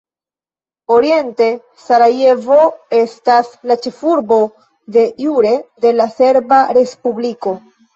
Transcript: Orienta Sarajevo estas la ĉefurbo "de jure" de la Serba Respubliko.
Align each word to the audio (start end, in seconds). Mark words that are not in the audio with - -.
Orienta 0.95 1.49
Sarajevo 1.83 2.57
estas 3.03 3.55
la 3.75 3.79
ĉefurbo 3.87 4.43
"de 4.99 5.09
jure" 5.29 5.57
de 5.87 5.97
la 6.03 6.13
Serba 6.21 6.65
Respubliko. 6.83 7.61